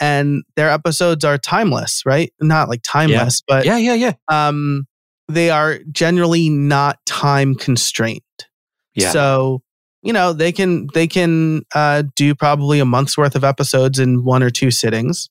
[0.00, 2.32] and their episodes are timeless, right?
[2.40, 3.54] Not like timeless, yeah.
[3.54, 4.12] but yeah, yeah, yeah.
[4.28, 4.86] Um,
[5.28, 8.22] they are generally not time constrained.
[8.94, 9.10] Yeah.
[9.10, 9.62] So
[10.02, 14.24] you know they can they can uh, do probably a month's worth of episodes in
[14.24, 15.28] one or two sittings,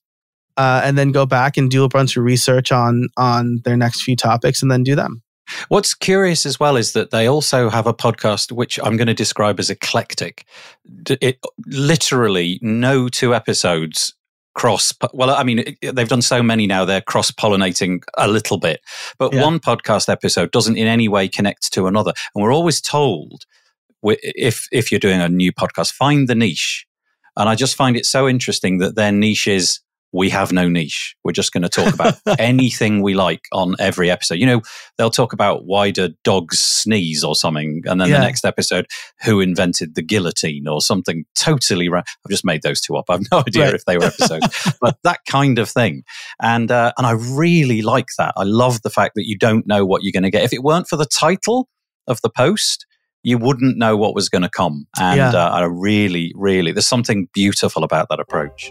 [0.56, 4.02] uh, and then go back and do a bunch of research on on their next
[4.02, 5.22] few topics, and then do them.
[5.68, 9.14] What's curious as well is that they also have a podcast which I'm going to
[9.14, 10.44] describe as eclectic.
[11.20, 14.14] It literally no two episodes
[14.54, 18.80] cross well i mean they've done so many now they're cross pollinating a little bit
[19.16, 19.40] but yeah.
[19.40, 23.44] one podcast episode doesn't in any way connect to another and we're always told
[24.02, 26.86] if if you're doing a new podcast find the niche
[27.36, 29.80] and i just find it so interesting that their niche is
[30.12, 31.14] we have no niche.
[31.22, 34.34] We're just going to talk about anything we like on every episode.
[34.34, 34.62] You know,
[34.98, 37.82] they'll talk about why do dogs sneeze or something.
[37.86, 38.18] And then yeah.
[38.18, 38.86] the next episode,
[39.22, 43.04] who invented the guillotine or something totally ra- I've just made those two up.
[43.08, 43.74] I have no idea right.
[43.74, 46.02] if they were episodes, but that kind of thing.
[46.42, 48.34] And, uh, and I really like that.
[48.36, 50.42] I love the fact that you don't know what you're going to get.
[50.42, 51.68] If it weren't for the title
[52.08, 52.86] of the post,
[53.22, 54.86] you wouldn't know what was going to come.
[54.98, 55.30] And yeah.
[55.30, 58.70] uh, I really, really, there's something beautiful about that approach.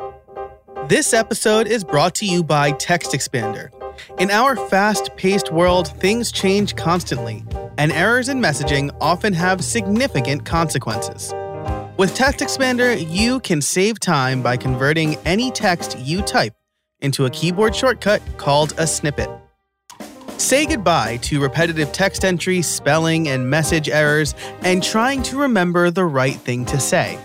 [0.88, 3.70] This episode is brought to you by Text Expander.
[4.18, 7.44] In our fast paced world, things change constantly,
[7.78, 11.34] and errors in messaging often have significant consequences.
[11.98, 16.54] With Text Expander, you can save time by converting any text you type
[17.02, 19.30] into a keyboard shortcut called a snippet.
[20.40, 26.06] Say goodbye to repetitive text entry, spelling, and message errors, and trying to remember the
[26.06, 27.16] right thing to say.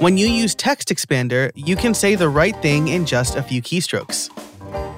[0.00, 3.60] When you use Text Expander, you can say the right thing in just a few
[3.60, 4.30] keystrokes.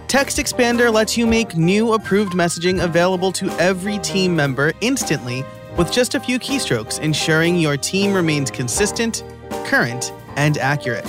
[0.07, 5.45] Text Expander lets you make new approved messaging available to every team member instantly
[5.77, 9.25] with just a few keystrokes, ensuring your team remains consistent,
[9.65, 11.05] current, and accurate.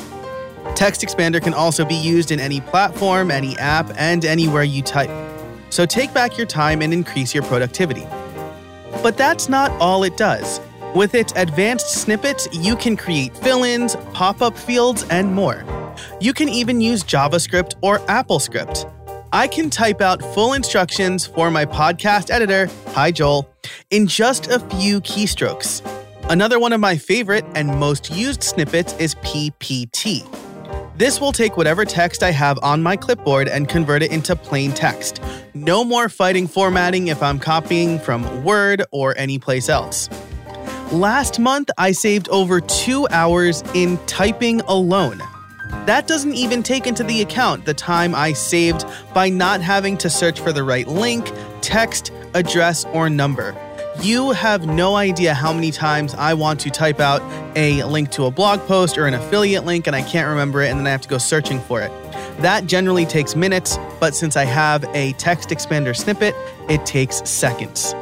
[0.74, 5.31] Text Expander can also be used in any platform, any app, and anywhere you type.
[5.72, 8.06] So take back your time and increase your productivity.
[9.02, 10.62] But that's not all it does.
[10.94, 15.64] With its advanced snippets, you can create fill ins, pop up fields, and more.
[16.20, 18.92] You can even use JavaScript or AppleScript.
[19.32, 23.50] I can type out full instructions for my podcast editor, hi Joel,
[23.90, 25.82] in just a few keystrokes.
[26.30, 30.28] Another one of my favorite and most used snippets is PPT.
[31.02, 34.72] This will take whatever text I have on my clipboard and convert it into plain
[34.72, 35.20] text.
[35.56, 40.12] No more fighting formatting if I'm copying from Word or anyplace else.
[40.92, 45.24] Last month, I saved over two hours in typing alone.
[45.88, 50.08] That doesn't even take into the account the time I saved by not having to
[50.08, 53.56] search for the right link, text, address, or number.
[54.00, 57.22] You have no idea how many times I want to type out
[57.58, 60.70] a link to a blog post or an affiliate link and I can't remember it
[60.70, 61.92] and then I have to go searching for it.
[62.40, 66.34] That generally takes minutes, but since I have a text expander snippet,
[66.70, 67.94] it takes seconds.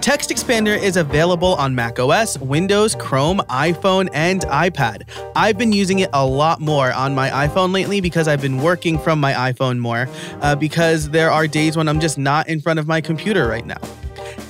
[0.00, 5.02] Text Expander is available on macOS, Windows, Chrome, iPhone, and iPad.
[5.36, 8.98] I've been using it a lot more on my iPhone lately because I've been working
[8.98, 10.08] from my iPhone more,
[10.40, 13.66] uh, because there are days when I'm just not in front of my computer right
[13.66, 13.80] now.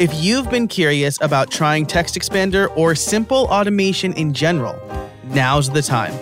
[0.00, 4.80] If you've been curious about trying Text Expander or simple automation in general,
[5.24, 6.14] now's the time.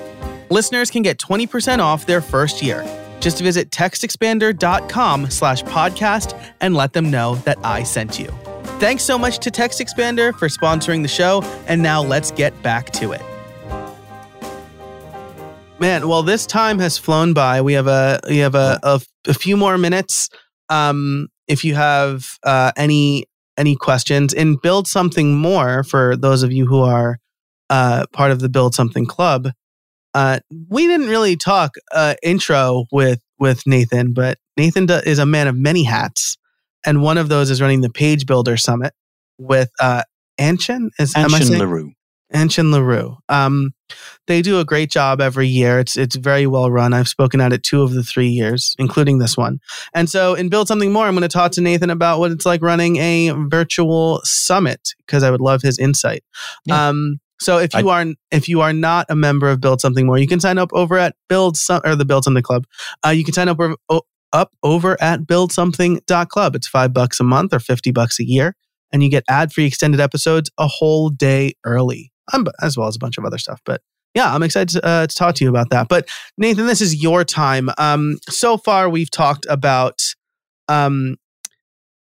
[0.50, 2.84] Listeners can get 20% off their first year.
[3.20, 8.26] Just visit textexpander.com slash podcast and let them know that I sent you.
[8.80, 12.90] Thanks so much to Text Expander for sponsoring the show, and now let's get back
[12.94, 13.22] to it.
[15.78, 17.60] Man, well, this time has flown by.
[17.60, 20.30] We have a we have a, a, a few more minutes.
[20.68, 23.26] Um, if you have uh, any
[23.58, 27.18] any questions, and build something more for those of you who are
[27.68, 29.50] uh, part of the Build Something Club.
[30.14, 30.40] Uh,
[30.70, 35.56] we didn't really talk uh, intro with with Nathan, but Nathan is a man of
[35.56, 36.38] many hats
[36.84, 38.94] and one of those is running the Page Builder Summit.
[39.38, 40.02] with uh,
[40.40, 40.88] Anchen.
[40.98, 41.92] Is Anchen le Roux.
[42.32, 43.16] Anchen le Roux.
[43.28, 43.72] Um,
[44.26, 45.78] they do a great job every year.
[45.78, 46.92] It's it's very well run.
[46.92, 49.60] I've spoken at it two of the three years, including this one.
[49.94, 52.44] And so, in Build Something More, I'm going to talk to Nathan about what it's
[52.44, 56.22] like running a virtual summit because I would love his insight.
[56.66, 56.88] Yeah.
[56.88, 60.18] Um, so if you are if you are not a member of Build Something More,
[60.18, 62.66] you can sign up over at Build Some or the Build Something Club.
[63.06, 63.76] Uh, you can sign up over,
[64.32, 66.56] up over at buildsomething.club.
[66.56, 68.56] It's five bucks a month or fifty bucks a year,
[68.92, 72.96] and you get ad free extended episodes a whole day early um, as well as
[72.96, 73.60] a bunch of other stuff.
[73.64, 73.80] But
[74.14, 75.88] yeah, I'm excited to, uh, to talk to you about that.
[75.88, 77.70] But Nathan, this is your time.
[77.78, 80.00] Um, so far, we've talked about
[80.68, 81.16] um,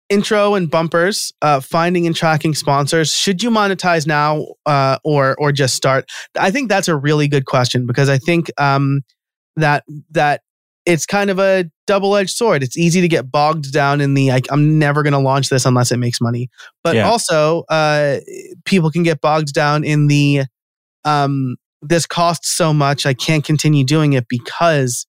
[0.08, 3.12] intro and bumpers, uh, finding and tracking sponsors.
[3.12, 6.08] Should you monetize now uh, or or just start?
[6.38, 9.02] I think that's a really good question because I think um,
[9.56, 10.42] that that
[10.86, 12.62] it's kind of a double edged sword.
[12.62, 15.66] It's easy to get bogged down in the like, I'm never going to launch this
[15.66, 16.48] unless it makes money.
[16.84, 17.08] But Yeah.
[17.08, 18.18] also, uh,
[18.64, 20.44] people can get bogged down in the
[21.04, 23.04] um, this costs so much.
[23.04, 25.06] I can't continue doing it because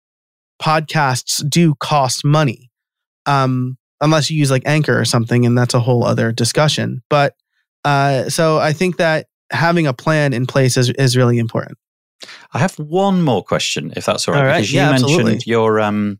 [0.61, 2.69] podcasts do cost money.
[3.25, 7.01] Um, unless you use like Anchor or something, and that's a whole other discussion.
[7.09, 7.33] But
[7.83, 11.77] uh, so I think that having a plan in place is, is really important.
[12.53, 14.39] I have one more question, if that's all right.
[14.39, 14.57] All right.
[14.57, 15.43] Because you Yeah, mentioned absolutely.
[15.45, 16.19] your um,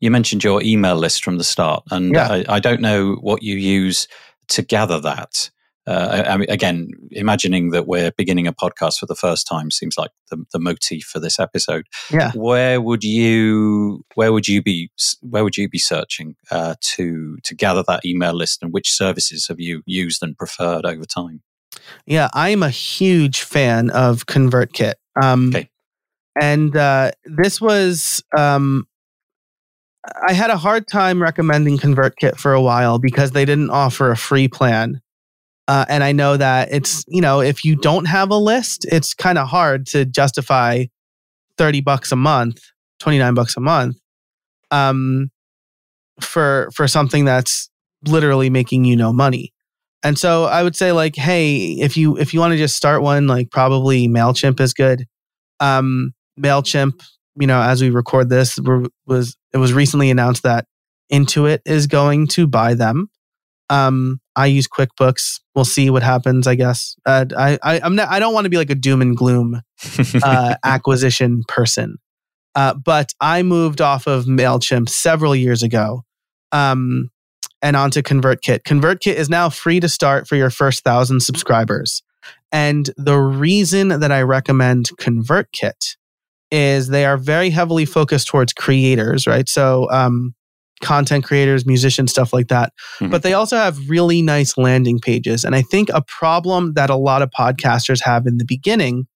[0.00, 2.28] you mentioned your email list from the start, and Yeah.
[2.28, 4.08] I, I don't know what you use
[4.48, 5.50] to gather that.
[5.86, 9.70] Uh, I, I mean, again, imagining that we're beginning a podcast for the first time
[9.70, 11.86] seems like the, the motif for this episode.
[12.12, 12.32] Yeah.
[12.34, 14.90] Where would you where would you be
[15.22, 19.46] where would you be searching uh, to to gather that email list, and which services
[19.48, 21.40] have you used and preferred over time?
[22.06, 24.94] Yeah, I'm a huge fan of ConvertKit.
[25.20, 25.68] Um, Okay.
[26.40, 28.86] And uh, this was, um,
[30.26, 34.16] I had a hard time recommending ConvertKit for a while because they didn't offer a
[34.16, 35.00] free plan.
[35.66, 39.14] Uh, and I know that it's, you know, if you don't have a list, it's
[39.14, 40.84] kind of hard to justify
[41.58, 42.62] 30 bucks a month,
[43.00, 43.96] 29 bucks a month
[44.70, 45.30] um,
[46.20, 47.68] for, for something that's
[48.06, 49.52] literally making you no money.
[50.02, 53.02] And so I would say like, hey, if you if you want to just start
[53.02, 55.06] one, like probably Mailchimp is good.
[55.60, 57.02] Um, Mailchimp,
[57.38, 58.58] you know, as we record this,
[59.06, 60.66] was it was recently announced that
[61.12, 63.08] Intuit is going to buy them.
[63.70, 65.40] Um, I use QuickBooks.
[65.54, 66.46] We'll see what happens.
[66.46, 66.94] I guess.
[67.04, 68.08] Uh, I, I I'm not.
[68.08, 69.60] I don't want to be like a doom and gloom
[70.22, 71.96] uh, acquisition person.
[72.54, 76.04] Uh, but I moved off of MailChimp several years ago
[76.52, 77.10] um,
[77.62, 78.62] and onto ConvertKit.
[78.62, 82.02] ConvertKit is now free to start for your first thousand subscribers.
[82.52, 85.96] And the reason that I recommend ConvertKit
[86.50, 89.48] is they are very heavily focused towards creators, right?
[89.48, 90.34] So, um,
[90.80, 92.72] content creators, musicians, stuff like that.
[93.00, 93.10] Mhm.
[93.10, 95.44] But they also have really nice landing pages.
[95.44, 99.06] And I think a problem that a lot of podcasters have in the beginning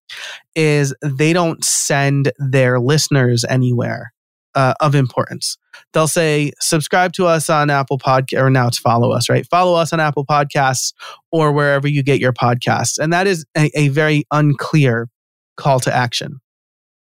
[0.56, 4.12] is they don't send their listeners anywhere
[4.54, 5.56] uh, of importance.
[5.92, 9.46] They'll say, subscribe to us on Apple Podcast, or now it's follow us, right?
[9.46, 10.92] Follow us on Apple Podcasts
[11.30, 12.98] or wherever you get your podcasts.
[12.98, 15.08] And that is a, a very unclear
[15.56, 16.40] call to action.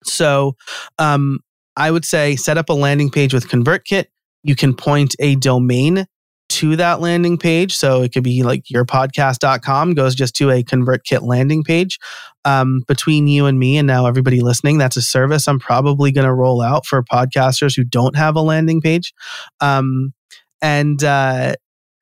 [0.05, 0.57] So
[0.99, 1.41] um,
[1.77, 4.07] I would say set up a landing page with ConvertKit.
[4.43, 6.07] You can point a domain
[6.49, 7.75] to that landing page.
[7.75, 11.99] So it could be like yourpodcast.com goes just to a ConvertKit landing page.
[12.45, 16.27] Um, between you and me, and now everybody listening, that's a service I'm probably going
[16.27, 19.13] to roll out for podcasters who don't have a landing page.
[19.61, 20.15] Um,
[20.63, 21.57] and uh,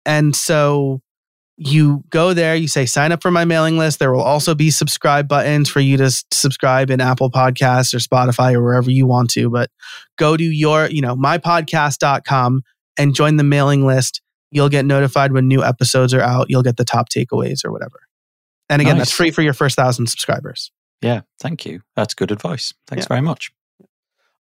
[0.05, 1.01] and so
[1.57, 3.99] you go there, you say sign up for my mailing list.
[3.99, 8.55] There will also be subscribe buttons for you to subscribe in Apple Podcasts or Spotify
[8.55, 9.49] or wherever you want to.
[9.51, 9.71] But
[10.19, 12.63] go to your, you know, mypodcast.com
[12.97, 14.21] and join the mailing list.
[14.55, 16.47] You'll get notified when new episodes are out.
[16.49, 18.01] You'll get the top takeaways or whatever.
[18.71, 20.71] And again, that's free for your first thousand subscribers.
[21.03, 21.83] yeah, thank you.
[21.97, 22.73] That's good advice.
[22.87, 23.09] Thanks Yeah.
[23.09, 23.51] very much.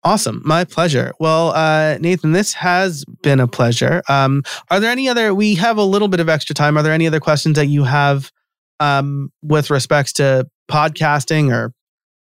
[0.02, 0.42] Awesome.
[0.44, 1.12] My pleasure.
[1.20, 4.02] Well, uh, Nathan, this has been a pleasure.
[4.08, 6.76] Um, are there any other, we have a little bit of extra time.
[6.78, 8.30] Are there any other questions that you have
[8.80, 11.72] um, with respects to podcasting or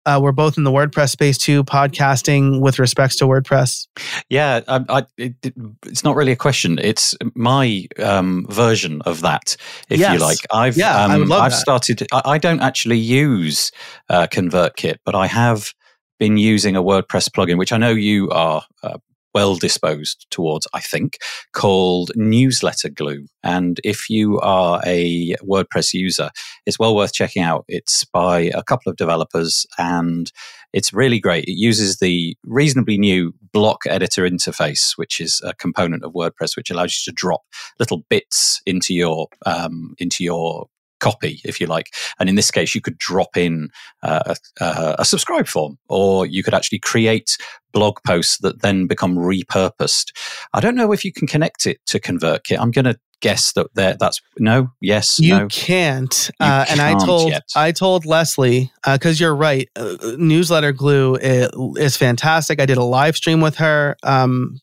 [0.06, 3.88] uh, we're both in the WordPress space too, podcasting with respects to WordPress?
[4.30, 5.54] Yeah, I, I, it, it-
[5.86, 6.80] it's not really a question.
[6.82, 9.56] It's my um, version of that,
[9.90, 10.14] if Yes.
[10.14, 10.40] you like.
[10.52, 11.58] I've Yeah, I um, I've that.
[11.58, 12.08] started.
[12.12, 13.72] I, I don't actually use
[14.10, 15.74] uh, ConvertKit, but I have
[16.20, 18.98] been using a WordPress plugin, which I know you are uh,
[19.34, 21.18] well disposed towards, I think,
[21.54, 23.26] called Newsletter Glue.
[23.44, 26.30] And if you are a WordPress user,
[26.66, 27.66] it's well worth checking out.
[27.68, 30.32] It's by a couple of developers and
[30.74, 31.46] it's really great.
[31.46, 36.72] It uses the reasonably new block editor interface, which is a component of WordPress, which
[36.72, 37.42] allows you to drop
[37.80, 40.68] little bits into your um, into your
[41.04, 41.94] copy, if you like.
[42.20, 43.70] And in this case, you could drop in
[44.02, 47.38] uh, a, a, subscribe form, or you could actually create
[47.74, 50.12] blog posts that then become repurposed.
[50.54, 52.58] I don't know if you can connect it to ConvertKit.
[52.60, 55.48] I'm going to guess that that's no, yes, you no.
[55.48, 56.30] can't.
[56.40, 57.44] You uh, and I told yet.
[57.56, 59.70] I told Lesley because uh, you're right.
[59.76, 62.60] Uh, newsletter glue is, is, fantastic.
[62.60, 64.60] I did a live stream with her um,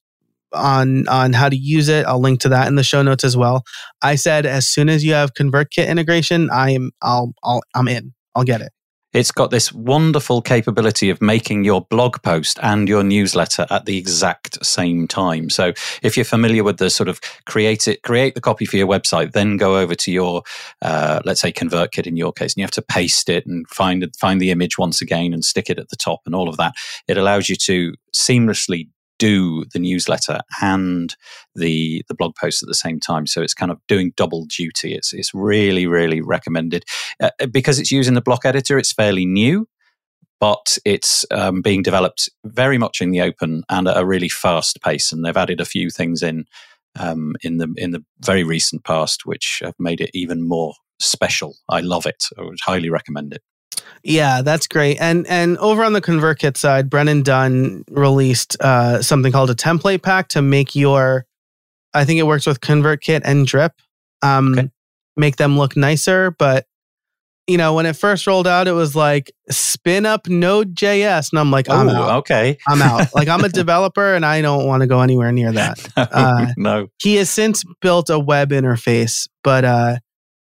[0.53, 2.07] on on how to use it.
[2.07, 3.63] I'll link to that in the show notes as well.
[4.03, 8.15] I said as soon as you have ConvertKit integration, I am I'll, I'll I'm in.
[8.35, 8.73] I'll get it.
[9.13, 13.99] It's got this wonderful capability of making your blog post and your newsletter at the
[13.99, 15.51] exact same time.
[15.51, 18.87] So if you're familiar with the sort of create it, create the copy for your
[18.87, 20.43] website, then go over to your,
[20.81, 24.09] uh, let's say ConvertKit in your case, and you have to paste it and find
[24.17, 26.75] find the image once again and stick it at the top and all of that.
[27.09, 28.91] It allows you to seamlessly
[29.21, 31.15] do the newsletter and
[31.55, 33.27] the the blog post at the same time.
[33.27, 34.95] So it's kind of doing double duty.
[34.95, 36.85] It's it's really really recommended
[37.23, 38.79] uh, because it's using the block editor.
[38.79, 39.69] It's fairly new,
[40.41, 44.81] but it's um, being developed very much in the open and at a really fast
[44.83, 45.13] pace.
[45.13, 46.47] And they've added a few things in
[46.99, 51.55] um, in the in the very recent past, which have made it even more special.
[51.69, 52.25] I love it.
[52.39, 53.43] I would highly recommend it.
[54.03, 54.99] Yeah, that's great.
[55.01, 60.03] And and over on the ConvertKit side, Brennan Dunn released uh, something called a template
[60.03, 61.27] pack to make your,
[61.95, 63.73] I think it works with ConvertKit and Drip,
[64.23, 64.71] um, okay.
[65.17, 66.31] make them look nicer.
[66.31, 66.67] But
[67.47, 71.51] you know, when it first rolled out, it was like spin up Node.js, and I'm
[71.51, 72.19] like, I'm Ooh, out.
[72.21, 73.15] Okay, I'm out.
[73.15, 75.89] Like I'm a developer, and I don't want to go anywhere near that.
[75.97, 76.87] no, uh, no.
[77.03, 79.99] He has since built a web interface, but uh,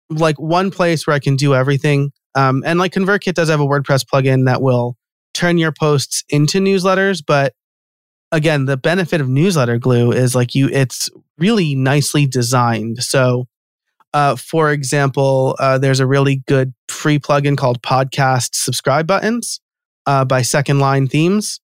[0.09, 3.65] like one place where I can do everything um, and like ConvertKit does have a
[3.65, 4.97] WordPress plugin that will
[5.33, 7.23] turn your posts into newsletters.
[7.25, 7.53] But
[8.31, 13.03] again, the benefit of newsletter glue is like you, it's really nicely designed.
[13.03, 13.47] So,
[14.13, 19.61] uh, for example, uh, there's a really good free plugin called Podcast Subscribe Buttons
[20.05, 21.59] uh, by Second Line Themes.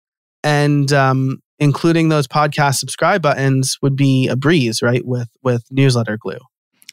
[0.44, 5.04] And um, including those podcast subscribe buttons would be a breeze, right?
[5.04, 6.38] With with newsletter glue.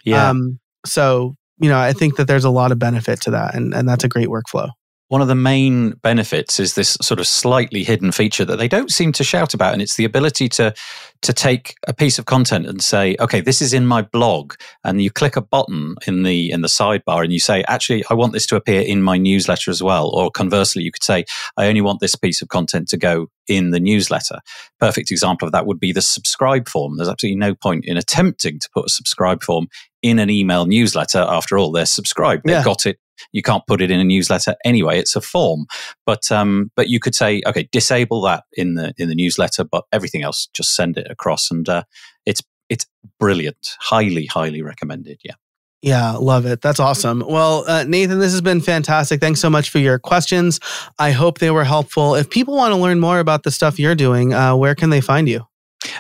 [0.06, 0.30] Yeah.
[0.30, 3.74] Um, so you know, I think that there's a lot of benefit to that, and,
[3.74, 4.70] and that's a great workflow.
[5.10, 8.90] One of the main benefits is this sort of slightly hidden feature that they don't
[8.90, 10.74] seem to shout about, and it's the ability to
[11.22, 15.04] to take a piece of content and say, "Okay, this is in my blog," and
[15.04, 18.34] you click a button in the in the sidebar, and you say, "Actually, I want
[18.34, 21.26] this to appear in my newsletter as well." Or conversely, you could say,
[21.58, 24.40] "I only want this piece of content to go in the newsletter."
[24.80, 26.98] Perfect example of that would be the subscribe form.
[26.98, 29.68] There's absolutely no point in attempting to put a subscribe form
[30.04, 31.20] in an email newsletter.
[31.20, 32.44] After all, they're subscribed.
[32.46, 32.64] They've yeah.
[32.64, 33.00] got it.
[33.32, 35.00] You can't put it in a newsletter anyway.
[35.00, 35.66] It's a form,
[36.06, 39.86] but um, but you could say, okay, disable that in the in the newsletter, but
[39.92, 41.84] everything else, just send it across, and uh,
[42.26, 42.86] it's it's
[43.20, 43.76] brilliant.
[43.80, 45.20] Highly, highly recommended.
[45.24, 45.36] Yeah.
[45.82, 46.62] Yeah, love it.
[46.62, 47.22] That's awesome.
[47.28, 49.20] Well, uh, Nathan, this has been fantastic.
[49.20, 50.62] Thanks so much for your questions.
[50.98, 52.16] I hope they were helpful.
[52.16, 55.02] If people want to learn more about the stuff you're doing, uh, where can they
[55.02, 55.46] find you?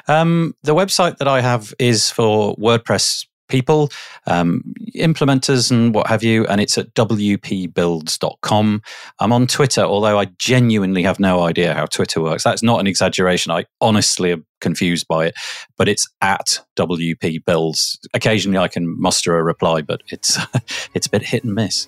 [0.07, 3.91] Um, the website that I have is for WordPress people,
[4.25, 4.63] um,
[4.95, 6.47] implementers, and what have you.
[6.47, 8.81] And it's at wpbuilds.com.
[9.19, 12.43] I'm on Twitter, although I genuinely have no idea how Twitter works.
[12.43, 13.51] That's not an exaggeration.
[13.51, 15.35] I honestly am confused by it,
[15.77, 17.99] but it's at wpbuilds.
[18.15, 20.39] Occasionally I can muster a reply, but it's,
[20.95, 21.87] it's a bit hit and miss.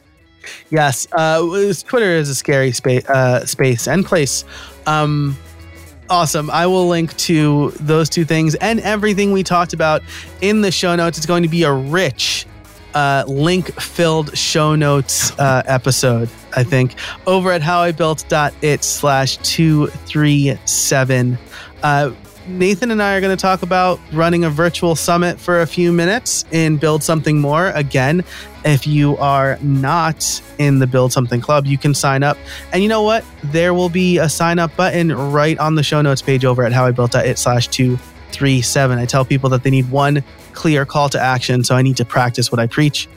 [0.70, 1.40] Yes, uh,
[1.88, 4.46] Twitter is a scary space, uh, space and place.
[4.86, 5.36] Um,
[6.10, 6.50] Awesome.
[6.52, 10.04] I will link to those two things and everything we talked about
[10.42, 11.18] in the show notes.
[11.18, 12.46] It's going to be a rich,
[12.94, 16.96] uh, link filled show notes uh, episode, I think,
[17.26, 21.38] over at howibuilt.it slash 237.
[21.82, 22.12] Uh,
[22.48, 25.92] Nathan and I are going to talk about running a virtual summit for a few
[25.92, 27.70] minutes in Build Something More.
[27.70, 28.24] Again,
[28.64, 32.38] if you are not in the Build Something Club, you can sign up.
[32.72, 33.26] And you know what?
[33.46, 36.72] There will be a sign up button right on the show notes page over at
[36.72, 39.00] howibuilt.it slash 237.
[39.00, 40.24] I tell people that they need one
[40.54, 43.08] clear call to action, so I need to practice what I preach.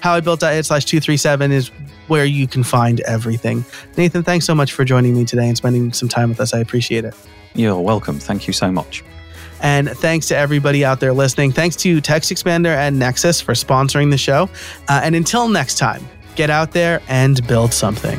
[0.00, 1.70] Howibuilt.it slash 237 is
[2.10, 3.64] where you can find everything.
[3.96, 6.52] Nathan, thanks so much for joining me today and spending some time with us.
[6.52, 7.14] I appreciate it.
[7.54, 8.18] You're welcome.
[8.18, 9.02] Thank you so much.
[9.62, 11.52] And thanks to everybody out there listening.
[11.52, 14.48] Thanks to TextExpander and Nexcess for sponsoring the show.
[14.88, 18.18] Uh, and until next time, get out there and build something.